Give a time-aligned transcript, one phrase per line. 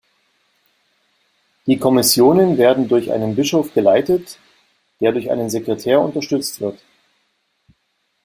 [1.67, 4.39] Die Kommissionen werden durch einen Bischof geleitet,
[4.99, 6.83] der durch einen Sekretär unterstützt wird.